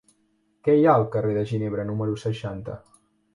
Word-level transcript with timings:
Què 0.67 0.75
hi 0.77 0.87
ha 0.87 0.95
al 0.99 1.05
carrer 1.17 1.35
de 1.35 1.43
Ginebra 1.51 1.85
número 1.91 2.17
seixanta? 2.23 2.81